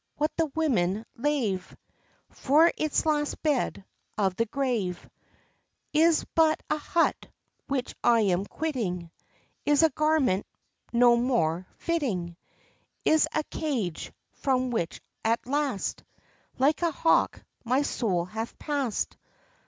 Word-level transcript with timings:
what 0.15 0.31
the 0.35 0.47
women 0.55 1.05
lave, 1.15 1.77
For 2.31 2.71
its 2.75 3.05
last 3.05 3.39
bed 3.43 3.85
of 4.17 4.35
the 4.35 4.47
grave, 4.47 5.07
Is 5.93 6.25
but 6.33 6.59
a 6.71 6.79
hut 6.79 7.27
which 7.67 7.93
I 8.03 8.21
am 8.21 8.47
quitting, 8.47 9.11
Is 9.63 9.83
a 9.83 9.91
garment 9.91 10.47
no 10.91 11.17
more 11.17 11.67
fitting, 11.77 12.35
Is 13.05 13.27
a 13.31 13.43
cage, 13.51 14.11
from 14.31 14.71
which 14.71 15.01
at 15.23 15.45
last, 15.45 16.03
Like 16.57 16.81
a 16.81 16.89
hawk, 16.89 17.43
my 17.63 17.83
soul 17.83 18.25
hath 18.25 18.57
passed. 18.57 19.17